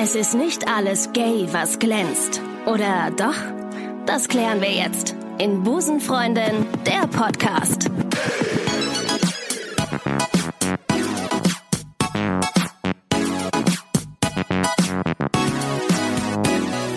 Es 0.00 0.14
ist 0.14 0.34
nicht 0.34 0.68
alles 0.68 1.12
gay, 1.12 1.48
was 1.50 1.80
glänzt. 1.80 2.40
Oder 2.66 3.10
doch? 3.16 3.34
Das 4.06 4.28
klären 4.28 4.60
wir 4.60 4.70
jetzt 4.70 5.16
in 5.38 5.64
Busenfreundin, 5.64 6.68
der 6.86 7.08
Podcast. 7.08 7.90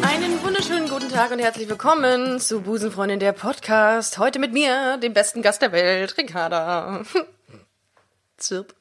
Einen 0.04 0.44
wunderschönen 0.44 0.88
guten 0.88 1.10
Tag 1.10 1.32
und 1.32 1.40
herzlich 1.40 1.68
willkommen 1.68 2.40
zu 2.40 2.62
Busenfreundin, 2.62 3.20
der 3.20 3.34
Podcast. 3.34 4.20
Heute 4.20 4.38
mit 4.38 4.54
mir, 4.54 4.98
dem 4.98 5.14
besten 5.14 5.42
Gast 5.42 5.64
der 5.64 5.72
Welt, 5.72 6.16
Ricarda. 6.20 7.02
Zirp. 8.38 8.76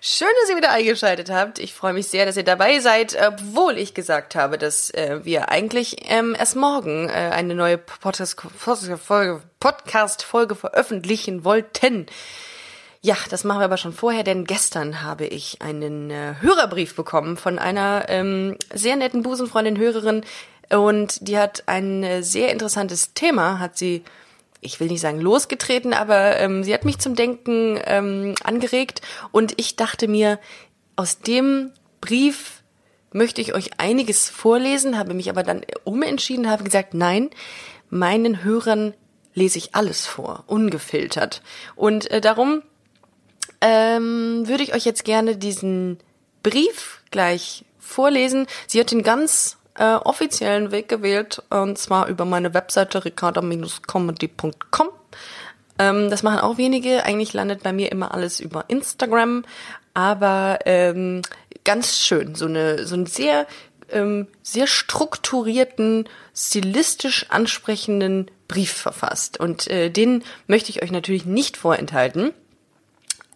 Schön, 0.00 0.28
dass 0.40 0.50
ihr 0.50 0.56
wieder 0.56 0.70
eingeschaltet 0.70 1.28
habt. 1.28 1.58
Ich 1.58 1.74
freue 1.74 1.92
mich 1.92 2.06
sehr, 2.06 2.24
dass 2.24 2.36
ihr 2.36 2.44
dabei 2.44 2.78
seid, 2.78 3.16
obwohl 3.20 3.76
ich 3.76 3.94
gesagt 3.94 4.36
habe, 4.36 4.56
dass 4.56 4.90
äh, 4.90 5.24
wir 5.24 5.50
eigentlich 5.50 5.96
ähm, 6.08 6.36
erst 6.38 6.54
morgen 6.54 7.08
äh, 7.08 7.12
eine 7.12 7.56
neue 7.56 7.78
Podcast-Folge 7.78 9.42
Podcast 9.58 10.24
-Folge 10.24 10.54
veröffentlichen 10.54 11.44
wollten. 11.44 12.06
Ja, 13.00 13.16
das 13.30 13.42
machen 13.42 13.60
wir 13.60 13.64
aber 13.64 13.76
schon 13.76 13.92
vorher, 13.92 14.22
denn 14.22 14.44
gestern 14.44 15.02
habe 15.02 15.26
ich 15.26 15.62
einen 15.62 16.12
äh, 16.12 16.34
Hörerbrief 16.40 16.94
bekommen 16.94 17.36
von 17.36 17.58
einer 17.58 18.04
ähm, 18.08 18.56
sehr 18.72 18.94
netten 18.94 19.24
Busenfreundin, 19.24 19.78
Hörerin, 19.78 20.24
und 20.70 21.26
die 21.26 21.38
hat 21.38 21.64
ein 21.66 22.04
äh, 22.04 22.22
sehr 22.22 22.52
interessantes 22.52 23.14
Thema, 23.14 23.58
hat 23.58 23.76
sie 23.78 24.04
ich 24.60 24.80
will 24.80 24.88
nicht 24.88 25.00
sagen 25.00 25.20
losgetreten, 25.20 25.92
aber 25.92 26.36
ähm, 26.38 26.64
sie 26.64 26.74
hat 26.74 26.84
mich 26.84 26.98
zum 26.98 27.14
Denken 27.14 27.78
ähm, 27.84 28.34
angeregt 28.42 29.02
und 29.30 29.54
ich 29.56 29.76
dachte 29.76 30.08
mir, 30.08 30.38
aus 30.96 31.20
dem 31.20 31.72
Brief 32.00 32.62
möchte 33.12 33.40
ich 33.40 33.54
euch 33.54 33.78
einiges 33.78 34.28
vorlesen, 34.28 34.98
habe 34.98 35.14
mich 35.14 35.30
aber 35.30 35.42
dann 35.42 35.62
umentschieden, 35.84 36.50
habe 36.50 36.64
gesagt, 36.64 36.94
nein, 36.94 37.30
meinen 37.90 38.44
Hörern 38.44 38.94
lese 39.34 39.58
ich 39.58 39.74
alles 39.74 40.06
vor, 40.06 40.44
ungefiltert. 40.46 41.42
Und 41.76 42.10
äh, 42.10 42.20
darum 42.20 42.62
ähm, 43.60 44.46
würde 44.46 44.62
ich 44.62 44.74
euch 44.74 44.84
jetzt 44.84 45.04
gerne 45.04 45.36
diesen 45.36 45.98
Brief 46.42 47.02
gleich 47.10 47.64
vorlesen. 47.78 48.46
Sie 48.66 48.80
hat 48.80 48.92
ihn 48.92 49.02
ganz 49.02 49.57
äh, 49.78 49.94
offiziellen 49.94 50.70
Weg 50.72 50.88
gewählt 50.88 51.42
und 51.50 51.78
zwar 51.78 52.08
über 52.08 52.24
meine 52.24 52.52
Webseite 52.54 53.04
ricarda-comedy.com. 53.04 54.88
Ähm, 55.78 56.10
das 56.10 56.22
machen 56.22 56.40
auch 56.40 56.58
wenige. 56.58 57.04
Eigentlich 57.04 57.32
landet 57.32 57.62
bei 57.62 57.72
mir 57.72 57.92
immer 57.92 58.12
alles 58.12 58.40
über 58.40 58.64
Instagram, 58.68 59.44
aber 59.94 60.58
ähm, 60.66 61.22
ganz 61.64 61.98
schön. 61.98 62.34
So 62.34 62.46
eine 62.46 62.86
so 62.86 62.96
ein 62.96 63.06
sehr 63.06 63.46
ähm, 63.90 64.26
sehr 64.42 64.66
strukturierten, 64.66 66.08
stilistisch 66.34 67.26
ansprechenden 67.30 68.30
Brief 68.48 68.72
verfasst 68.72 69.38
und 69.38 69.68
äh, 69.68 69.90
den 69.90 70.24
möchte 70.46 70.70
ich 70.70 70.82
euch 70.82 70.90
natürlich 70.90 71.24
nicht 71.24 71.56
vorenthalten. 71.56 72.32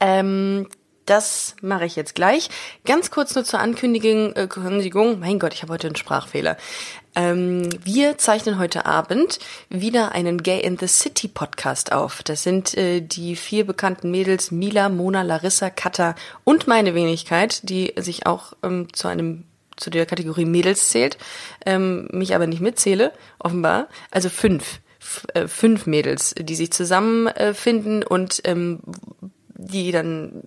Ähm, 0.00 0.66
das 1.06 1.56
mache 1.60 1.84
ich 1.84 1.96
jetzt 1.96 2.14
gleich. 2.14 2.48
Ganz 2.84 3.10
kurz 3.10 3.34
nur 3.34 3.44
zur 3.44 3.60
Ankündigung. 3.60 4.34
Äh, 4.34 4.46
Kündigung. 4.46 5.18
Mein 5.20 5.38
Gott, 5.38 5.54
ich 5.54 5.62
habe 5.62 5.72
heute 5.72 5.88
einen 5.88 5.96
Sprachfehler. 5.96 6.56
Ähm, 7.14 7.68
wir 7.84 8.16
zeichnen 8.18 8.58
heute 8.58 8.86
Abend 8.86 9.38
wieder 9.68 10.12
einen 10.12 10.42
Gay 10.42 10.60
in 10.60 10.78
the 10.78 10.86
City 10.86 11.28
Podcast 11.28 11.92
auf. 11.92 12.22
Das 12.22 12.42
sind 12.42 12.76
äh, 12.76 13.00
die 13.00 13.36
vier 13.36 13.66
bekannten 13.66 14.10
Mädels 14.10 14.50
Mila, 14.50 14.88
Mona, 14.88 15.22
Larissa, 15.22 15.68
Katha 15.70 16.14
und 16.44 16.66
meine 16.66 16.94
Wenigkeit, 16.94 17.68
die 17.68 17.92
sich 17.96 18.26
auch 18.26 18.54
ähm, 18.62 18.92
zu 18.92 19.08
einem 19.08 19.44
zu 19.76 19.90
der 19.90 20.06
Kategorie 20.06 20.44
Mädels 20.44 20.90
zählt, 20.90 21.18
ähm, 21.66 22.06
mich 22.12 22.34
aber 22.34 22.46
nicht 22.46 22.60
mitzähle, 22.60 23.12
offenbar. 23.38 23.88
Also 24.10 24.28
fünf 24.28 24.80
äh, 25.34 25.48
fünf 25.48 25.86
Mädels, 25.86 26.34
die 26.38 26.54
sich 26.54 26.72
zusammenfinden 26.72 28.02
und 28.04 28.40
ähm, 28.44 28.80
die 29.62 29.92
dann 29.92 30.42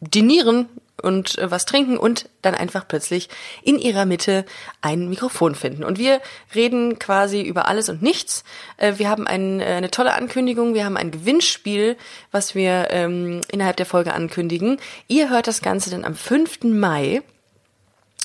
dinieren 0.00 0.68
und 1.00 1.38
äh, 1.38 1.50
was 1.50 1.66
trinken 1.66 1.96
und 1.96 2.28
dann 2.42 2.54
einfach 2.54 2.86
plötzlich 2.86 3.28
in 3.62 3.78
ihrer 3.78 4.04
Mitte 4.04 4.44
ein 4.80 5.08
Mikrofon 5.08 5.54
finden. 5.54 5.84
Und 5.84 5.98
wir 5.98 6.20
reden 6.54 6.98
quasi 6.98 7.42
über 7.42 7.66
alles 7.66 7.88
und 7.88 8.02
nichts. 8.02 8.44
Äh, 8.76 8.94
wir 8.96 9.08
haben 9.08 9.26
ein, 9.26 9.60
äh, 9.60 9.64
eine 9.64 9.90
tolle 9.90 10.14
Ankündigung, 10.14 10.74
wir 10.74 10.84
haben 10.84 10.96
ein 10.96 11.10
Gewinnspiel, 11.10 11.96
was 12.30 12.54
wir 12.54 12.88
ähm, 12.90 13.40
innerhalb 13.50 13.76
der 13.76 13.86
Folge 13.86 14.14
ankündigen. 14.14 14.78
Ihr 15.08 15.30
hört 15.30 15.46
das 15.46 15.62
Ganze 15.62 15.90
dann 15.90 16.04
am 16.04 16.14
5. 16.14 16.64
Mai 16.64 17.22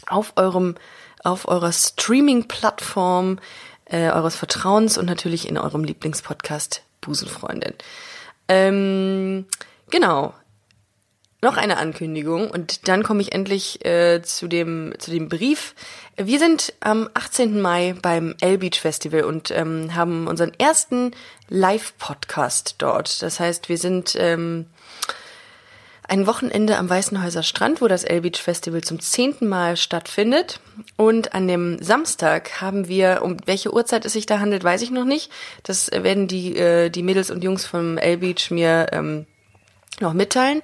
auf 0.08 0.34
eurem 0.36 0.76
auf 1.24 1.48
eurer 1.48 1.74
Streaming-Plattform 1.74 3.40
äh, 3.86 4.12
eures 4.12 4.36
Vertrauens 4.36 4.98
und 4.98 5.08
natürlich 5.08 5.50
in 5.50 5.58
eurem 5.58 5.84
Lieblingspodcast 5.84 6.84
Busenfreundin. 7.02 7.74
Ähm, 8.48 9.46
Genau. 9.90 10.34
Noch 11.42 11.56
eine 11.56 11.78
Ankündigung 11.78 12.50
und 12.50 12.88
dann 12.88 13.04
komme 13.04 13.22
ich 13.22 13.32
endlich 13.32 13.86
äh, 13.86 14.24
zu 14.24 14.48
dem 14.48 14.96
zu 14.98 15.12
dem 15.12 15.30
Brief. 15.30 15.76
Wir 16.16 16.40
sind 16.40 16.74
am 16.80 17.08
18. 17.14 17.62
Mai 17.62 17.96
beim 18.02 18.34
L 18.42 18.58
Beach 18.58 18.80
Festival 18.82 19.24
und 19.24 19.52
ähm, 19.52 19.94
haben 19.94 20.26
unseren 20.26 20.52
ersten 20.58 21.12
Live-Podcast 21.48 22.76
dort. 22.80 23.22
Das 23.22 23.40
heißt, 23.40 23.70
wir 23.70 23.78
sind 23.78 24.16
ähm, 24.18 24.66
ein 26.08 26.26
Wochenende 26.26 26.78
am 26.78 26.90
Weißenhäuser 26.90 27.44
Strand, 27.44 27.82
wo 27.82 27.88
das 27.88 28.04
L 28.04 28.22
Beach 28.22 28.42
Festival 28.42 28.82
zum 28.82 29.00
zehnten 29.00 29.48
Mal 29.48 29.78
stattfindet. 29.78 30.60
Und 30.96 31.36
an 31.36 31.48
dem 31.48 31.78
Samstag 31.84 32.62
haben 32.62 32.88
wir, 32.88 33.22
um 33.24 33.38
welche 33.46 33.72
Uhrzeit 33.72 34.06
es 34.06 34.14
sich 34.14 34.26
da 34.26 34.40
handelt, 34.40 34.64
weiß 34.64 34.82
ich 34.82 34.90
noch 34.90 35.06
nicht. 35.06 35.32
Das 35.62 35.92
werden 35.92 36.28
die, 36.28 36.58
äh, 36.58 36.90
die 36.90 37.04
Mädels 37.04 37.30
und 37.30 37.44
Jungs 37.44 37.68
vom 37.68 38.00
L 38.00 38.18
Beach 38.18 38.50
mir 38.50 38.88
ähm, 38.92 39.28
noch 40.02 40.14
mitteilen. 40.14 40.62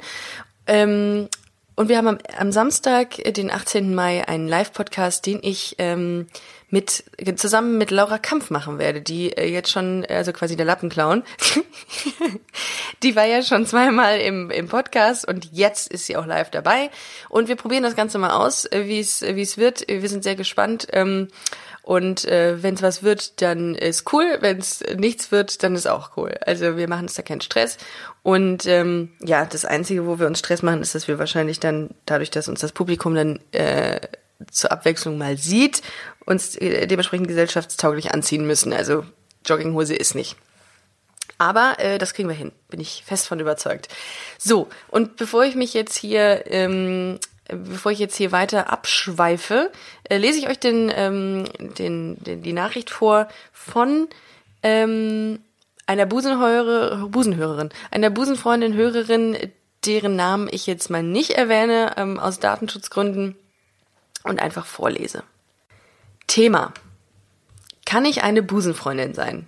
Ähm, 0.67 1.29
und 1.75 1.89
wir 1.89 1.97
haben 1.97 2.07
am, 2.07 2.17
am, 2.37 2.51
Samstag, 2.51 3.15
den 3.33 3.49
18. 3.49 3.95
Mai, 3.95 4.27
einen 4.27 4.47
Live-Podcast, 4.47 5.25
den 5.25 5.39
ich 5.41 5.75
ähm, 5.79 6.27
mit 6.69 7.03
zusammen 7.35 7.77
mit 7.77 7.91
Laura 7.91 8.17
Kampf 8.17 8.49
machen 8.49 8.79
werde, 8.79 9.01
die 9.01 9.31
äh, 9.31 9.47
jetzt 9.47 9.71
schon, 9.71 10.05
also 10.05 10.33
quasi 10.33 10.55
der 10.55 10.65
Lappenclown, 10.65 11.23
die 13.03 13.15
war 13.15 13.25
ja 13.25 13.43
schon 13.43 13.67
zweimal 13.67 14.19
im, 14.19 14.49
im 14.49 14.67
Podcast 14.67 15.27
und 15.27 15.49
jetzt 15.51 15.91
ist 15.91 16.07
sie 16.07 16.17
auch 16.17 16.25
live 16.25 16.49
dabei. 16.49 16.89
Und 17.29 17.47
wir 17.47 17.55
probieren 17.55 17.83
das 17.83 17.95
Ganze 17.95 18.17
mal 18.17 18.31
aus, 18.31 18.65
äh, 18.65 18.85
wie 18.85 18.99
es 18.99 19.21
wie 19.21 19.41
es 19.41 19.57
wird. 19.57 19.87
Wir 19.87 20.09
sind 20.09 20.23
sehr 20.23 20.35
gespannt. 20.35 20.87
Ähm, 20.93 21.27
und 21.83 22.23
äh, 22.25 22.63
wenn 22.63 22.75
es 22.75 22.81
was 22.81 23.03
wird, 23.03 23.41
dann 23.41 23.75
ist 23.75 24.11
cool. 24.13 24.37
Wenn 24.39 24.57
es 24.57 24.81
nichts 24.95 25.33
wird, 25.33 25.63
dann 25.63 25.75
ist 25.75 25.85
auch 25.85 26.15
cool. 26.15 26.33
Also 26.45 26.77
wir 26.77 26.87
machen 26.87 27.03
uns 27.03 27.15
da 27.15 27.21
keinen 27.23 27.41
Stress. 27.41 27.77
Und 28.23 28.65
ähm, 28.65 29.11
ja, 29.21 29.45
das 29.45 29.65
Einzige, 29.65 30.07
wo 30.07 30.17
wir 30.17 30.27
uns 30.27 30.39
Stress 30.39 30.61
machen, 30.63 30.81
ist, 30.81 30.95
dass 30.95 31.09
wir 31.09 31.19
wahrscheinlich 31.19 31.59
dann, 31.59 31.89
dadurch, 32.05 32.31
dass 32.31 32.47
uns 32.47 32.61
das 32.61 32.71
Publikum 32.71 33.15
dann 33.15 33.41
äh, 33.51 33.99
zur 34.49 34.71
Abwechslung 34.71 35.17
mal 35.17 35.37
sieht, 35.37 35.81
uns 36.25 36.55
äh, 36.55 36.87
dementsprechend 36.87 37.27
gesellschaftstauglich 37.27 38.13
anziehen 38.13 38.47
müssen. 38.47 38.71
Also 38.71 39.03
Jogginghose 39.45 39.93
ist 39.93 40.15
nicht. 40.15 40.37
Aber 41.37 41.75
äh, 41.79 41.97
das 41.97 42.13
kriegen 42.13 42.29
wir 42.29 42.35
hin, 42.35 42.53
bin 42.69 42.79
ich 42.79 43.03
fest 43.05 43.27
von 43.27 43.41
überzeugt. 43.41 43.89
So, 44.37 44.69
und 44.87 45.17
bevor 45.17 45.43
ich 45.43 45.55
mich 45.55 45.73
jetzt 45.73 45.97
hier 45.97 46.45
ähm, 46.47 47.19
bevor 47.55 47.91
ich 47.91 47.99
jetzt 47.99 48.15
hier 48.15 48.31
weiter 48.31 48.71
abschweife, 48.71 49.71
äh, 50.09 50.17
lese 50.17 50.39
ich 50.39 50.47
euch 50.47 50.59
den, 50.59 50.91
ähm, 50.95 51.45
den, 51.77 52.17
den, 52.23 52.41
die 52.41 52.53
Nachricht 52.53 52.89
vor 52.89 53.27
von 53.51 54.07
ähm, 54.61 55.39
einer 55.85 56.05
Busenhörer, 56.05 57.07
Busenhörerin, 57.07 57.69
einer 57.91 58.09
Busenfreundin, 58.09 58.73
Hörerin, 58.73 59.37
deren 59.85 60.15
Namen 60.15 60.47
ich 60.51 60.65
jetzt 60.65 60.89
mal 60.89 61.03
nicht 61.03 61.31
erwähne, 61.31 61.93
ähm, 61.97 62.19
aus 62.19 62.39
Datenschutzgründen 62.39 63.35
und 64.23 64.39
einfach 64.39 64.65
vorlese. 64.65 65.23
Thema. 66.27 66.73
Kann 67.85 68.05
ich 68.05 68.23
eine 68.23 68.41
Busenfreundin 68.41 69.13
sein? 69.13 69.45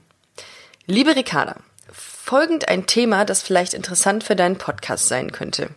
Liebe 0.86 1.16
Ricarda, 1.16 1.56
folgend 1.92 2.68
ein 2.68 2.86
Thema, 2.86 3.24
das 3.26 3.42
vielleicht 3.42 3.74
interessant 3.74 4.24
für 4.24 4.36
deinen 4.36 4.58
Podcast 4.58 5.08
sein 5.08 5.32
könnte. 5.32 5.70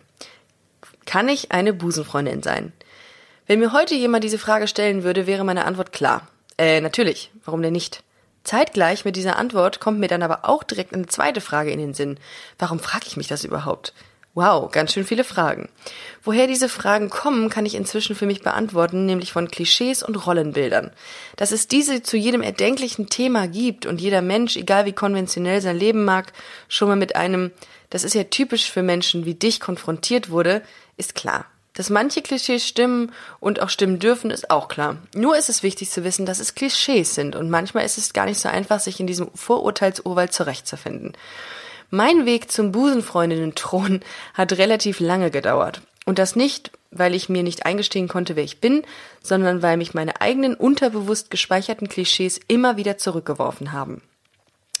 Kann 1.09 1.27
ich 1.27 1.51
eine 1.51 1.73
Busenfreundin 1.73 2.43
sein? 2.43 2.71
Wenn 3.47 3.57
mir 3.57 3.73
heute 3.73 3.95
jemand 3.95 4.23
diese 4.23 4.37
Frage 4.37 4.67
stellen 4.67 5.01
würde, 5.01 5.25
wäre 5.25 5.43
meine 5.43 5.65
Antwort 5.65 5.91
klar. 5.91 6.27
Äh, 6.55 6.81
natürlich. 6.81 7.31
Warum 7.45 7.63
denn 7.63 7.73
nicht? 7.73 8.03
Zeitgleich 8.43 9.05
mit 9.05 9.15
dieser 9.15 9.35
Antwort 9.35 9.79
kommt 9.79 9.99
mir 9.99 10.07
dann 10.07 10.21
aber 10.21 10.47
auch 10.47 10.61
direkt 10.61 10.93
eine 10.93 11.07
zweite 11.07 11.41
Frage 11.41 11.71
in 11.71 11.79
den 11.79 11.95
Sinn. 11.95 12.19
Warum 12.59 12.77
frage 12.77 13.05
ich 13.07 13.17
mich 13.17 13.27
das 13.27 13.43
überhaupt? 13.43 13.95
Wow, 14.35 14.71
ganz 14.71 14.93
schön 14.93 15.03
viele 15.03 15.23
Fragen. 15.23 15.69
Woher 16.21 16.45
diese 16.45 16.69
Fragen 16.69 17.09
kommen, 17.09 17.49
kann 17.49 17.65
ich 17.65 17.73
inzwischen 17.73 18.15
für 18.15 18.27
mich 18.27 18.43
beantworten, 18.43 19.07
nämlich 19.07 19.31
von 19.31 19.49
Klischees 19.49 20.03
und 20.03 20.27
Rollenbildern. 20.27 20.91
Dass 21.37 21.51
es 21.51 21.67
diese 21.67 22.03
zu 22.03 22.17
jedem 22.17 22.43
erdenklichen 22.43 23.09
Thema 23.09 23.47
gibt 23.47 23.87
und 23.87 23.99
jeder 23.99 24.21
Mensch, 24.21 24.55
egal 24.57 24.85
wie 24.85 24.93
konventionell 24.93 25.59
sein 25.59 25.77
Leben 25.77 26.05
mag, 26.05 26.33
schon 26.67 26.87
mal 26.87 26.95
mit 26.95 27.15
einem, 27.15 27.49
das 27.89 28.03
ist 28.03 28.13
ja 28.13 28.25
typisch 28.25 28.69
für 28.69 28.83
Menschen 28.83 29.25
wie 29.25 29.33
dich 29.33 29.59
konfrontiert 29.59 30.29
wurde, 30.29 30.61
ist 30.99 31.15
klar. 31.15 31.45
Dass 31.73 31.89
manche 31.89 32.21
Klischees 32.21 32.67
stimmen 32.67 33.13
und 33.39 33.61
auch 33.61 33.69
stimmen 33.69 33.99
dürfen, 33.99 34.31
ist 34.31 34.51
auch 34.51 34.67
klar. 34.67 34.97
Nur 35.15 35.37
ist 35.37 35.49
es 35.49 35.63
wichtig 35.63 35.89
zu 35.89 36.03
wissen, 36.03 36.25
dass 36.25 36.39
es 36.39 36.55
Klischees 36.55 37.15
sind 37.15 37.35
und 37.35 37.49
manchmal 37.49 37.85
ist 37.85 37.97
es 37.97 38.11
gar 38.11 38.25
nicht 38.25 38.39
so 38.39 38.49
einfach, 38.49 38.79
sich 38.79 38.99
in 38.99 39.07
diesem 39.07 39.29
Vorurteilsurwald 39.33 40.33
zurechtzufinden. 40.33 41.13
Mein 41.89 42.25
Weg 42.25 42.51
zum 42.51 42.71
Busenfreundinnen-Thron 42.71 44.01
hat 44.33 44.53
relativ 44.53 44.99
lange 44.99 45.31
gedauert. 45.31 45.81
Und 46.05 46.19
das 46.19 46.35
nicht, 46.35 46.71
weil 46.91 47.15
ich 47.15 47.29
mir 47.29 47.43
nicht 47.43 47.65
eingestehen 47.65 48.07
konnte, 48.07 48.35
wer 48.35 48.43
ich 48.43 48.59
bin, 48.59 48.83
sondern 49.21 49.61
weil 49.61 49.77
mich 49.77 49.93
meine 49.93 50.21
eigenen 50.21 50.55
unterbewusst 50.55 51.31
gespeicherten 51.31 51.87
Klischees 51.87 52.39
immer 52.47 52.77
wieder 52.77 52.97
zurückgeworfen 52.97 53.71
haben. 53.71 54.01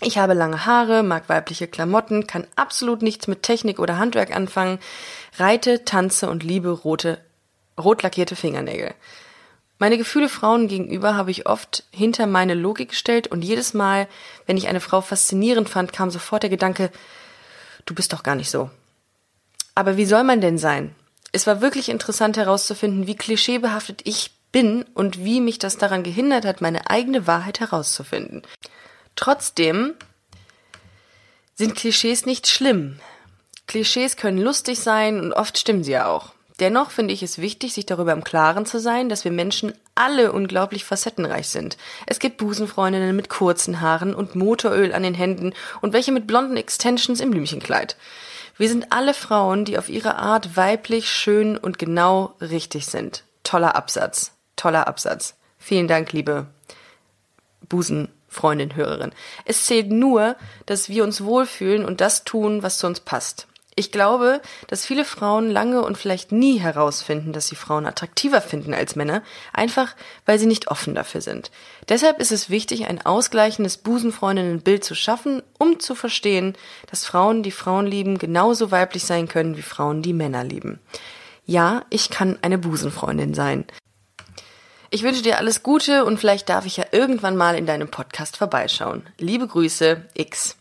Ich 0.01 0.17
habe 0.17 0.33
lange 0.33 0.65
Haare, 0.65 1.03
mag 1.03 1.27
weibliche 1.27 1.67
Klamotten, 1.67 2.25
kann 2.25 2.47
absolut 2.55 3.01
nichts 3.01 3.27
mit 3.27 3.43
Technik 3.43 3.79
oder 3.79 3.97
Handwerk 3.97 4.33
anfangen, 4.33 4.79
reite, 5.37 5.83
tanze 5.83 6.29
und 6.29 6.43
liebe 6.43 6.69
rote, 6.69 7.19
rot 7.77 8.01
lackierte 8.01 8.37
Fingernägel. 8.37 8.93
Meine 9.77 9.97
Gefühle 9.97 10.29
Frauen 10.29 10.67
gegenüber 10.67 11.15
habe 11.15 11.31
ich 11.31 11.47
oft 11.47 11.83
hinter 11.91 12.27
meine 12.27 12.53
Logik 12.53 12.89
gestellt 12.89 13.27
und 13.27 13.43
jedes 13.43 13.73
Mal, 13.73 14.07
wenn 14.45 14.57
ich 14.57 14.67
eine 14.67 14.81
Frau 14.81 15.01
faszinierend 15.01 15.69
fand, 15.69 15.93
kam 15.93 16.11
sofort 16.11 16.43
der 16.43 16.49
Gedanke, 16.49 16.91
du 17.85 17.93
bist 17.93 18.13
doch 18.13 18.23
gar 18.23 18.35
nicht 18.35 18.49
so. 18.49 18.69
Aber 19.75 19.97
wie 19.97 20.05
soll 20.05 20.23
man 20.23 20.41
denn 20.41 20.57
sein? 20.57 20.95
Es 21.31 21.45
war 21.47 21.61
wirklich 21.61 21.89
interessant 21.89 22.37
herauszufinden, 22.37 23.07
wie 23.07 23.15
klischeebehaftet 23.15 24.01
ich 24.03 24.31
bin 24.51 24.83
und 24.93 25.23
wie 25.23 25.41
mich 25.41 25.59
das 25.59 25.77
daran 25.77 26.03
gehindert 26.03 26.45
hat, 26.45 26.59
meine 26.59 26.89
eigene 26.89 27.27
Wahrheit 27.27 27.59
herauszufinden. 27.59 28.43
Trotzdem 29.19 29.95
sind 31.53 31.75
Klischees 31.75 32.25
nicht 32.25 32.47
schlimm. 32.47 33.01
Klischees 33.67 34.15
können 34.15 34.37
lustig 34.37 34.79
sein 34.79 35.19
und 35.19 35.33
oft 35.33 35.57
stimmen 35.57 35.83
sie 35.83 35.91
ja 35.91 36.07
auch. 36.07 36.31
Dennoch 36.61 36.89
finde 36.89 37.13
ich 37.13 37.21
es 37.21 37.37
wichtig, 37.37 37.73
sich 37.73 37.85
darüber 37.85 38.13
im 38.13 38.23
Klaren 38.23 38.65
zu 38.65 38.79
sein, 38.79 39.09
dass 39.09 39.25
wir 39.25 39.31
Menschen 39.33 39.73
alle 39.93 40.31
unglaublich 40.31 40.85
facettenreich 40.85 41.49
sind. 41.49 41.75
Es 42.05 42.19
gibt 42.19 42.37
Busenfreundinnen 42.37 43.13
mit 43.13 43.27
kurzen 43.27 43.81
Haaren 43.81 44.15
und 44.15 44.35
Motoröl 44.35 44.93
an 44.93 45.03
den 45.03 45.15
Händen 45.15 45.51
und 45.81 45.91
welche 45.91 46.13
mit 46.13 46.25
blonden 46.25 46.55
Extensions 46.55 47.19
im 47.19 47.31
Blümchenkleid. 47.31 47.97
Wir 48.55 48.69
sind 48.69 48.93
alle 48.93 49.13
Frauen, 49.13 49.65
die 49.65 49.77
auf 49.77 49.89
ihre 49.89 50.15
Art 50.15 50.55
weiblich, 50.55 51.09
schön 51.09 51.57
und 51.57 51.77
genau 51.77 52.35
richtig 52.39 52.85
sind. 52.85 53.25
Toller 53.43 53.75
Absatz. 53.75 54.31
Toller 54.55 54.87
Absatz. 54.87 55.35
Vielen 55.57 55.89
Dank, 55.89 56.13
liebe 56.13 56.45
Busen 57.67 58.07
Freundin, 58.29 58.75
Hörerin. 58.75 59.11
Es 59.45 59.65
zählt 59.65 59.91
nur, 59.91 60.35
dass 60.65 60.89
wir 60.89 61.03
uns 61.03 61.23
wohlfühlen 61.23 61.85
und 61.85 62.01
das 62.01 62.23
tun, 62.23 62.63
was 62.63 62.77
zu 62.77 62.87
uns 62.87 62.99
passt. 62.99 63.47
Ich 63.79 63.93
glaube, 63.93 64.41
dass 64.67 64.85
viele 64.85 65.05
Frauen 65.05 65.49
lange 65.49 65.81
und 65.83 65.97
vielleicht 65.97 66.33
nie 66.33 66.57
herausfinden, 66.57 67.31
dass 67.31 67.47
sie 67.47 67.55
Frauen 67.55 67.85
attraktiver 67.85 68.41
finden 68.41 68.73
als 68.73 68.97
Männer, 68.97 69.23
einfach 69.53 69.95
weil 70.25 70.37
sie 70.37 70.47
nicht 70.47 70.69
offen 70.69 70.95
dafür 70.95 71.21
sind. 71.21 71.49
Deshalb 71.87 72.19
ist 72.19 72.33
es 72.33 72.49
wichtig, 72.49 72.87
ein 72.87 73.05
ausgleichendes 73.05 73.77
Busenfreundinnenbild 73.77 74.83
zu 74.83 74.95
schaffen, 74.95 75.43
um 75.57 75.79
zu 75.79 75.95
verstehen, 75.95 76.57
dass 76.91 77.05
Frauen, 77.05 77.41
die 77.41 77.51
Frauen 77.51 77.87
lieben, 77.87 78.17
genauso 78.17 78.69
weiblich 78.69 79.05
sein 79.05 79.29
können 79.29 79.55
wie 79.55 79.61
Frauen, 79.61 80.01
die 80.01 80.11
Männer 80.11 80.43
lieben. 80.43 80.81
Ja, 81.45 81.85
ich 81.89 82.09
kann 82.09 82.37
eine 82.41 82.57
Busenfreundin 82.57 83.33
sein. 83.33 83.65
Ich 84.91 85.03
wünsche 85.03 85.21
dir 85.21 85.37
alles 85.37 85.61
Gute 85.61 86.03
und 86.03 86.19
vielleicht 86.19 86.49
darf 86.49 86.65
ich 86.65 86.77
ja 86.77 86.85
irgendwann 86.91 87.37
mal 87.37 87.55
in 87.55 87.67
deinem 87.67 87.89
Podcast 87.89 88.37
vorbeischauen. 88.37 89.03
Liebe 89.19 89.45
Grüße, 89.45 90.03
X. 90.15 90.57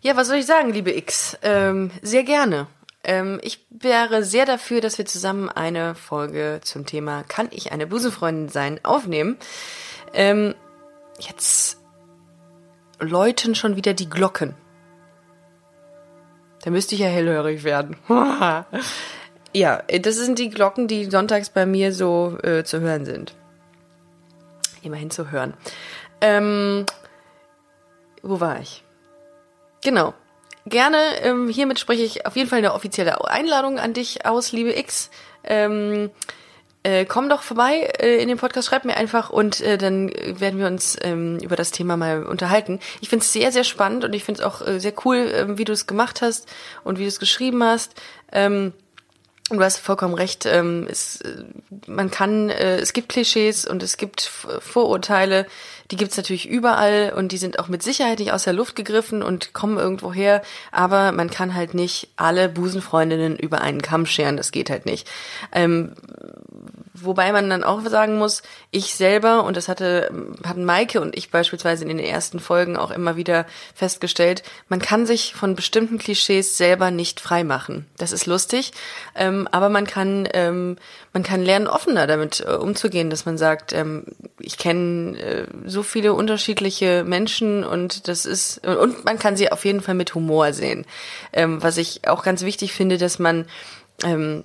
Ja, 0.00 0.16
was 0.16 0.26
soll 0.26 0.38
ich 0.38 0.46
sagen, 0.46 0.72
liebe 0.72 0.92
X? 0.92 1.38
Ähm, 1.42 1.92
sehr 2.02 2.24
gerne. 2.24 2.66
Ähm, 3.04 3.38
ich 3.40 3.64
wäre 3.70 4.24
sehr 4.24 4.46
dafür, 4.46 4.80
dass 4.80 4.98
wir 4.98 5.06
zusammen 5.06 5.48
eine 5.48 5.94
Folge 5.94 6.58
zum 6.64 6.86
Thema 6.86 7.22
Kann 7.22 7.48
ich 7.52 7.70
eine 7.70 7.86
Busenfreundin 7.86 8.48
sein 8.48 8.84
aufnehmen. 8.84 9.36
Ähm, 10.12 10.56
jetzt 11.20 11.78
läuten 12.98 13.54
schon 13.54 13.76
wieder 13.76 13.94
die 13.94 14.10
Glocken. 14.10 14.54
Da 16.64 16.70
müsste 16.70 16.96
ich 16.96 17.00
ja 17.00 17.06
hellhörig 17.06 17.62
werden. 17.62 17.96
ja, 19.54 19.82
das 20.00 20.16
sind 20.16 20.40
die 20.40 20.50
Glocken, 20.50 20.88
die 20.88 21.04
sonntags 21.04 21.50
bei 21.50 21.64
mir 21.64 21.92
so 21.92 22.36
äh, 22.42 22.64
zu 22.64 22.80
hören 22.80 23.04
sind 23.04 23.36
immerhin 24.82 25.10
zu 25.10 25.30
hören. 25.30 25.54
Ähm, 26.20 26.86
wo 28.22 28.40
war 28.40 28.60
ich? 28.60 28.84
Genau. 29.82 30.14
Gerne, 30.66 30.98
ähm, 31.22 31.48
hiermit 31.48 31.78
spreche 31.78 32.02
ich 32.02 32.26
auf 32.26 32.36
jeden 32.36 32.48
Fall 32.48 32.58
eine 32.58 32.74
offizielle 32.74 33.24
Einladung 33.26 33.78
an 33.78 33.94
dich 33.94 34.26
aus, 34.26 34.52
liebe 34.52 34.76
X. 34.76 35.10
Ähm, 35.44 36.10
äh, 36.82 37.06
komm 37.06 37.28
doch 37.28 37.42
vorbei 37.42 37.90
äh, 37.98 38.22
in 38.22 38.28
den 38.28 38.38
Podcast, 38.38 38.68
schreib 38.68 38.84
mir 38.84 38.96
einfach 38.96 39.30
und 39.30 39.60
äh, 39.60 39.78
dann 39.78 40.10
werden 40.10 40.58
wir 40.58 40.66
uns 40.66 40.96
ähm, 41.02 41.38
über 41.42 41.56
das 41.56 41.70
Thema 41.70 41.96
mal 41.96 42.24
unterhalten. 42.24 42.80
Ich 43.00 43.08
finde 43.08 43.24
es 43.24 43.32
sehr, 43.32 43.50
sehr 43.50 43.64
spannend 43.64 44.04
und 44.04 44.12
ich 44.14 44.24
finde 44.24 44.40
es 44.40 44.46
auch 44.46 44.66
äh, 44.66 44.78
sehr 44.78 44.92
cool, 45.04 45.16
äh, 45.16 45.58
wie 45.58 45.64
du 45.64 45.72
es 45.72 45.86
gemacht 45.86 46.22
hast 46.22 46.48
und 46.84 46.98
wie 46.98 47.02
du 47.02 47.08
es 47.08 47.18
geschrieben 47.18 47.64
hast. 47.64 47.94
Ähm, 48.30 48.72
Du 49.50 49.62
hast 49.62 49.78
vollkommen 49.78 50.14
recht. 50.14 50.44
Ähm, 50.44 50.86
es, 50.90 51.22
äh, 51.22 51.44
man 51.86 52.10
kann, 52.10 52.50
äh, 52.50 52.76
es 52.76 52.92
gibt 52.92 53.08
Klischees 53.08 53.64
und 53.64 53.82
es 53.82 53.96
gibt 53.96 54.20
Vorurteile, 54.20 55.46
die 55.90 55.96
gibt's 55.96 56.18
natürlich 56.18 56.46
überall 56.46 57.14
und 57.16 57.32
die 57.32 57.38
sind 57.38 57.58
auch 57.58 57.68
mit 57.68 57.82
Sicherheit 57.82 58.18
nicht 58.18 58.32
aus 58.32 58.44
der 58.44 58.52
Luft 58.52 58.76
gegriffen 58.76 59.22
und 59.22 59.54
kommen 59.54 59.78
irgendwo 59.78 60.12
her. 60.12 60.42
Aber 60.70 61.12
man 61.12 61.30
kann 61.30 61.54
halt 61.54 61.72
nicht 61.72 62.08
alle 62.16 62.50
Busenfreundinnen 62.50 63.36
über 63.36 63.62
einen 63.62 63.80
Kamm 63.80 64.04
scheren. 64.04 64.36
Das 64.36 64.52
geht 64.52 64.68
halt 64.68 64.84
nicht. 64.84 65.08
Ähm, 65.52 65.94
Wobei 67.02 67.32
man 67.32 67.50
dann 67.50 67.64
auch 67.64 67.82
sagen 67.82 68.18
muss, 68.18 68.42
ich 68.70 68.94
selber, 68.94 69.44
und 69.44 69.56
das 69.56 69.68
hatte, 69.68 70.10
hatten 70.44 70.64
Maike 70.64 71.00
und 71.00 71.16
ich 71.16 71.30
beispielsweise 71.30 71.82
in 71.82 71.88
den 71.88 71.98
ersten 71.98 72.40
Folgen 72.40 72.76
auch 72.76 72.90
immer 72.90 73.16
wieder 73.16 73.46
festgestellt, 73.74 74.42
man 74.68 74.80
kann 74.80 75.06
sich 75.06 75.34
von 75.34 75.56
bestimmten 75.56 75.98
Klischees 75.98 76.56
selber 76.56 76.90
nicht 76.90 77.20
freimachen. 77.20 77.86
Das 77.96 78.12
ist 78.12 78.26
lustig, 78.26 78.72
ähm, 79.14 79.48
aber 79.50 79.68
man 79.68 79.86
kann, 79.86 80.28
ähm, 80.32 80.76
man 81.12 81.22
kann 81.22 81.42
lernen, 81.42 81.66
offener 81.66 82.06
damit 82.06 82.44
äh, 82.46 82.52
umzugehen, 82.52 83.10
dass 83.10 83.26
man 83.26 83.38
sagt, 83.38 83.72
ähm, 83.72 84.04
ich 84.38 84.58
kenne 84.58 85.18
äh, 85.18 85.46
so 85.66 85.82
viele 85.82 86.14
unterschiedliche 86.14 87.04
Menschen 87.04 87.64
und 87.64 88.08
das 88.08 88.26
ist, 88.26 88.66
und 88.66 89.04
man 89.04 89.18
kann 89.18 89.36
sie 89.36 89.52
auf 89.52 89.64
jeden 89.64 89.80
Fall 89.80 89.94
mit 89.94 90.14
Humor 90.14 90.52
sehen. 90.52 90.86
Ähm, 91.32 91.62
was 91.62 91.76
ich 91.76 92.08
auch 92.08 92.22
ganz 92.22 92.42
wichtig 92.42 92.72
finde, 92.72 92.98
dass 92.98 93.18
man, 93.18 93.46
ähm, 94.04 94.44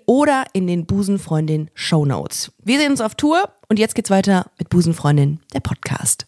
oder 0.05 0.45
in 0.53 0.67
den 0.67 0.85
Busenfreundin 0.85 1.69
Show 1.73 2.05
Notes. 2.05 2.51
Wir 2.63 2.79
sehen 2.79 2.91
uns 2.91 3.01
auf 3.01 3.15
Tour 3.15 3.49
und 3.69 3.79
jetzt 3.79 3.95
geht's 3.95 4.09
weiter 4.09 4.51
mit 4.57 4.69
Busenfreundin, 4.69 5.39
der 5.53 5.59
Podcast. 5.59 6.27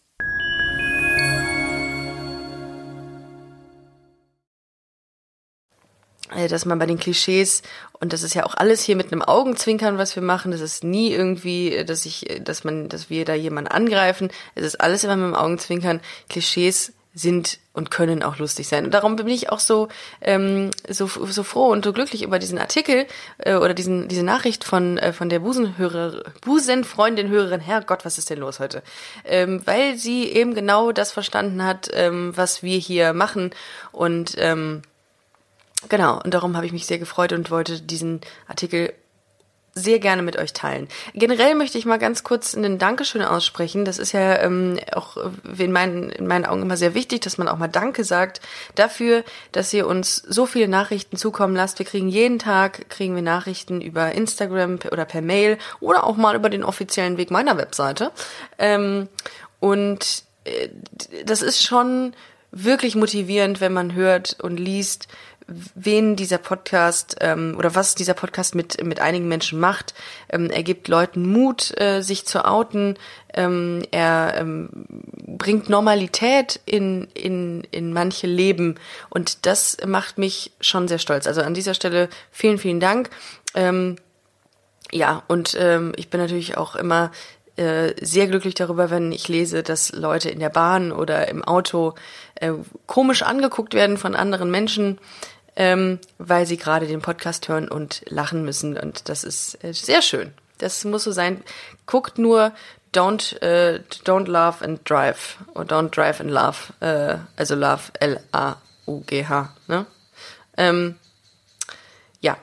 äh, 6.36 6.48
dass 6.48 6.66
man 6.66 6.80
bei 6.80 6.86
den 6.86 7.00
Klischees 7.00 7.62
und 8.00 8.14
das 8.14 8.24
ist 8.24 8.34
ja 8.34 8.46
auch 8.46 8.56
alles 8.56 8.84
hier 8.84 8.96
mit 8.96 9.12
einem 9.12 9.22
Augenzwinkern, 9.22 9.98
was 9.98 10.16
wir 10.16 10.24
machen. 10.24 10.52
Das 10.52 10.62
ist 10.62 10.84
nie 10.84 11.12
irgendwie, 11.12 11.74
äh, 11.74 11.86
dass 11.86 12.06
ich, 12.06 12.30
äh, 12.30 12.40
dass 12.40 12.64
man, 12.64 12.90
dass 12.90 13.10
wir 13.10 13.26
da 13.26 13.34
jemanden 13.34 13.72
angreifen. 13.72 14.30
Es 14.56 14.66
ist 14.66 14.82
alles 14.82 15.04
immer 15.04 15.16
mit 15.16 15.28
dem 15.28 15.36
Augenzwinkern. 15.36 16.02
Klischees 16.30 16.94
sind 17.14 17.60
und 17.74 17.92
können 17.92 18.24
auch 18.24 18.38
lustig 18.38 18.68
sein. 18.68 18.86
Und 18.86 18.94
darum 18.94 19.16
bin 19.16 19.28
ich 19.28 19.52
auch 19.52 19.60
so 19.60 19.88
ähm, 20.22 20.72
so, 20.90 21.08
so 21.08 21.44
froh 21.44 21.68
und 21.68 21.86
so 21.86 21.94
glücklich 21.94 22.24
über 22.24 22.40
diesen 22.40 22.58
Artikel 22.58 23.06
äh, 23.38 23.56
oder 23.56 23.74
diesen 23.74 24.08
diese 24.08 24.24
Nachricht 24.24 24.64
von 24.64 24.98
äh, 24.98 25.14
von 25.14 25.30
der 25.30 25.40
Busenhörer 25.40 26.24
Busenfreundin 26.42 27.30
Hörerin. 27.30 27.60
Herrgott, 27.60 28.06
was 28.06 28.18
ist 28.18 28.30
denn 28.30 28.40
los 28.40 28.60
heute? 28.60 28.82
Ähm, 29.26 29.62
weil 29.66 29.98
sie 29.98 30.26
eben 30.26 30.56
genau 30.56 30.92
das 30.92 31.12
verstanden 31.12 31.64
hat, 31.64 31.90
ähm, 31.94 32.36
was 32.36 32.64
wir 32.64 32.78
hier 32.78 33.14
machen 33.14 33.52
und 33.92 34.36
ähm, 34.38 34.82
Genau, 35.90 36.22
und 36.24 36.34
darum 36.34 36.56
habe 36.56 36.66
ich 36.66 36.72
mich 36.72 36.86
sehr 36.86 36.98
gefreut 36.98 37.34
und 37.34 37.52
wollte 37.52 37.82
diesen 37.82 38.22
Artikel 38.48 38.94
sehr 39.76 40.00
gerne 40.00 40.22
mit 40.22 40.38
euch 40.38 40.54
teilen. 40.54 40.88
Generell 41.14 41.56
möchte 41.56 41.78
ich 41.78 41.86
mal 41.86 41.98
ganz 41.98 42.24
kurz 42.24 42.56
einen 42.56 42.78
Dankeschön 42.78 43.24
aussprechen. 43.24 43.86
Das 43.86 43.98
ist 43.98 44.12
ja 44.12 44.40
ähm, 44.40 44.80
auch 44.92 45.18
in 45.58 45.72
meinen, 45.72 46.10
in 46.10 46.28
meinen 46.28 46.46
Augen 46.46 46.62
immer 46.62 46.78
sehr 46.78 46.94
wichtig, 46.94 47.22
dass 47.22 47.38
man 47.38 47.48
auch 47.48 47.58
mal 47.58 47.68
Danke 47.68 48.04
sagt 48.04 48.42
dafür, 48.76 49.24
dass 49.52 49.74
ihr 49.74 49.88
uns 49.88 50.18
so 50.18 50.46
viele 50.46 50.68
Nachrichten 50.68 51.18
zukommen 51.18 51.56
lasst. 51.56 51.80
Wir 51.80 51.86
kriegen 51.86 52.08
jeden 52.08 52.38
Tag, 52.38 52.90
kriegen 52.90 53.16
wir 53.16 53.24
Nachrichten 53.24 53.82
über 53.82 54.12
Instagram 54.12 54.80
oder 54.92 55.06
per 55.06 55.22
Mail 55.22 55.58
oder 55.80 56.04
auch 56.04 56.18
mal 56.18 56.36
über 56.36 56.50
den 56.50 56.64
offiziellen 56.64 57.18
Weg 57.18 57.32
meiner 57.32 57.58
Webseite. 57.58 58.12
Ähm, 58.60 59.08
und 59.60 60.24
äh, 60.44 60.70
das 61.26 61.42
ist 61.42 61.64
schon 61.64 62.14
wirklich 62.52 62.96
motivierend, 62.96 63.62
wenn 63.62 63.74
man 63.74 63.96
hört 63.96 64.38
und 64.40 64.58
liest, 64.58 65.08
wen 65.48 66.16
dieser 66.16 66.38
Podcast 66.38 67.18
ähm, 67.22 67.56
oder 67.58 67.76
was 67.76 67.96
dieser 67.96 68.14
Podcast 68.14 68.56
mit, 68.56 68.84
mit 68.84 69.00
einigen 69.00 69.28
Menschen 69.28 69.60
macht. 69.60 69.94
Ähm, 70.30 70.50
er 70.50 70.64
gibt 70.64 70.88
Leuten 70.88 71.32
Mut, 71.32 71.74
äh, 71.80 72.02
sich 72.02 72.26
zu 72.26 72.46
outen. 72.46 72.98
Ähm, 73.34 73.84
er 73.92 74.36
ähm, 74.38 74.70
bringt 75.26 75.70
Normalität 75.70 76.60
in, 76.66 77.08
in, 77.14 77.64
in 77.72 77.94
manche 77.94 78.28
Leben. 78.28 78.76
Und 79.10 79.46
das 79.46 79.78
macht 79.86 80.18
mich 80.18 80.52
schon 80.62 80.88
sehr 80.88 81.00
stolz. 81.00 81.28
Also 81.28 81.42
an 81.42 81.54
dieser 81.54 81.74
Stelle 81.74 82.10
vielen, 82.32 82.58
vielen 82.58 82.80
Dank. 82.80 83.10
Ähm, 83.56 83.98
ja, 84.92 85.24
und 85.28 85.58
ähm, 85.60 85.94
ich 85.96 86.10
bin 86.10 86.20
natürlich 86.20 86.58
auch 86.58 86.76
immer 86.76 87.12
äh, 87.56 87.94
sehr 88.04 88.28
glücklich 88.28 88.56
darüber, 88.56 88.90
wenn 88.90 89.12
ich 89.12 89.28
lese, 89.28 89.64
dass 89.64 89.92
Leute 89.92 90.30
in 90.30 90.40
der 90.40 90.50
Bahn 90.50 90.92
oder 90.92 91.28
im 91.28 91.44
Auto 91.44 91.94
äh, 92.36 92.52
komisch 92.88 93.22
angeguckt 93.22 93.74
werden 93.74 93.98
von 93.98 94.16
anderen 94.16 94.50
Menschen, 94.50 94.98
ähm, 95.56 96.00
weil 96.18 96.48
sie 96.48 96.58
gerade 96.58 96.88
den 96.88 97.02
Podcast 97.02 97.48
hören 97.48 97.68
und 97.68 98.02
lachen 98.08 98.44
müssen. 98.44 98.78
Und 98.78 99.08
das 99.08 99.24
ist 99.24 99.64
äh, 99.64 99.74
sehr 99.74 100.02
schön. 100.02 100.34
Das 100.58 100.84
muss 100.86 101.04
so 101.04 101.12
sein. 101.12 101.44
Guckt 101.86 102.18
nur 102.18 102.54
Don't 102.94 103.40
äh, 103.42 103.82
Don't 104.06 104.28
Love 104.28 104.64
and 104.64 104.90
Drive 104.90 105.38
oder 105.54 105.78
Don't 105.78 105.90
Drive 105.90 106.22
and 106.22 106.32
Love. 106.32 106.58
Äh, 106.80 107.18
also 107.36 107.56
Love 107.56 107.84
L 108.00 108.20
A 108.32 108.56
U 108.88 109.02
G 109.02 109.26
H. 109.26 109.54
Ne? 109.68 109.86
Ähm, 110.58 110.96
ja, 112.22 112.38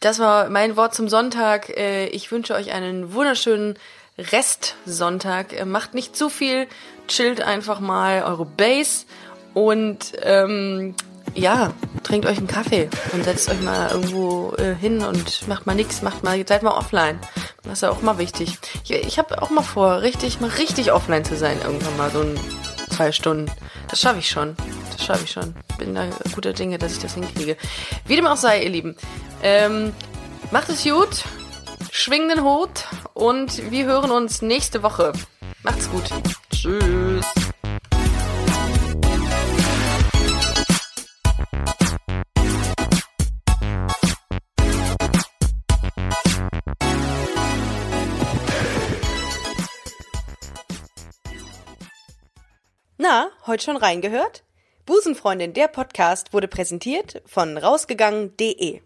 das 0.00 0.18
war 0.18 0.48
mein 0.48 0.76
Wort 0.76 0.94
zum 0.94 1.08
Sonntag. 1.08 1.70
Äh, 1.70 2.06
ich 2.06 2.30
wünsche 2.32 2.54
euch 2.54 2.72
einen 2.72 3.12
wunderschönen 3.12 3.78
Restsonntag. 4.18 5.52
Äh, 5.52 5.64
macht 5.64 5.94
nicht 5.94 6.16
zu 6.16 6.28
viel, 6.28 6.66
chillt 7.08 7.40
einfach 7.40 7.80
mal 7.80 8.22
eure 8.22 8.46
Base 8.46 9.06
und 9.54 10.12
ähm, 10.22 10.94
ja, 11.34 11.72
trinkt 12.02 12.26
euch 12.26 12.38
einen 12.38 12.46
Kaffee 12.46 12.88
und 13.12 13.24
setzt 13.24 13.50
euch 13.50 13.60
mal 13.60 13.90
irgendwo 13.90 14.54
äh, 14.58 14.74
hin 14.74 15.02
und 15.02 15.46
macht 15.48 15.66
mal 15.66 15.74
nix, 15.74 16.02
macht 16.02 16.24
mal, 16.24 16.42
seid 16.46 16.62
mal 16.62 16.76
offline. 16.76 17.18
Das 17.62 17.74
ist 17.74 17.82
ja 17.82 17.90
auch 17.90 18.00
mal 18.00 18.18
wichtig. 18.18 18.58
Ich, 18.84 18.90
ich 18.92 19.18
habe 19.18 19.42
auch 19.42 19.50
mal 19.50 19.62
vor, 19.62 20.00
richtig, 20.02 20.40
mal 20.40 20.50
richtig 20.50 20.92
offline 20.92 21.24
zu 21.24 21.36
sein, 21.36 21.58
irgendwann 21.62 21.96
mal 21.96 22.10
so 22.10 22.20
ein 22.20 22.38
zwei 22.90 23.12
Stunden. 23.12 23.50
Das 23.88 24.00
schaffe 24.00 24.20
ich 24.20 24.28
schon. 24.28 24.56
Das 24.92 25.04
schaffe 25.04 25.24
ich 25.24 25.30
schon. 25.30 25.54
Bin 25.78 25.94
da 25.94 26.06
guter 26.34 26.52
Dinge, 26.52 26.78
dass 26.78 26.92
ich 26.92 26.98
das 26.98 27.14
hinkriege. 27.14 27.56
Wie 28.06 28.16
dem 28.16 28.26
auch 28.26 28.36
sei, 28.36 28.62
ihr 28.62 28.70
Lieben. 28.70 28.96
Ähm, 29.42 29.92
macht 30.50 30.68
es 30.70 30.84
gut, 30.84 31.24
schwing 31.96 32.28
den 32.28 32.44
Hut 32.44 32.84
und 33.14 33.70
wir 33.70 33.86
hören 33.86 34.10
uns 34.10 34.42
nächste 34.42 34.82
Woche. 34.82 35.12
Macht's 35.62 35.90
gut. 35.90 36.04
Tschüss. 36.50 37.24
Na, 52.98 53.30
heute 53.46 53.64
schon 53.64 53.76
reingehört? 53.76 54.44
Busenfreundin, 54.84 55.54
der 55.54 55.68
Podcast 55.68 56.32
wurde 56.34 56.46
präsentiert 56.46 57.22
von 57.24 57.56
rausgegangen.de. 57.56 58.85